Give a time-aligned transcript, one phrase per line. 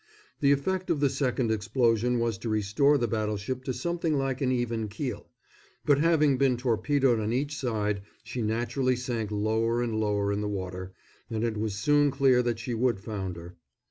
[0.39, 4.51] The effect of the second explosion was to restore the battleship to something like an
[4.51, 5.27] even keel;
[5.85, 10.49] but having been torpedoed on each side she naturally sank lower and lower in the
[10.49, 10.93] water,
[11.29, 13.57] and it was soon clear that she would founder.